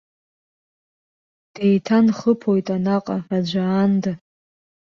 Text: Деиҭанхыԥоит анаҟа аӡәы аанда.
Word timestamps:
Деиҭанхыԥоит 1.53 2.67
анаҟа 2.75 3.17
аӡәы 3.35 3.61
аанда. 3.65 4.11